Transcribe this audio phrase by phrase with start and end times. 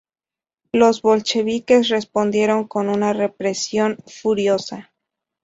[0.71, 4.91] Los bolcheviques respondieron con una represión furiosa.